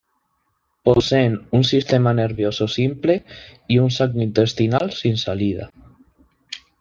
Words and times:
Poseen 0.87 1.35
un 1.57 1.63
sistema 1.63 2.11
nervioso 2.13 2.67
simple 2.67 3.23
y 3.67 3.77
un 3.77 3.91
saco 3.91 4.19
intestinal 4.19 4.93
sin 4.93 5.15
salida. 5.19 5.69